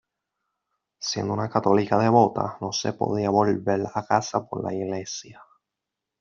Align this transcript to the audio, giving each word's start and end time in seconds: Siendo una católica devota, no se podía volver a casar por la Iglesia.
Siendo 0.97 1.33
una 1.35 1.47
católica 1.47 1.95
devota, 1.99 2.57
no 2.59 2.71
se 2.71 2.91
podía 2.93 3.29
volver 3.29 3.85
a 3.93 4.03
casar 4.03 4.47
por 4.49 4.63
la 4.63 4.73
Iglesia. 4.73 5.43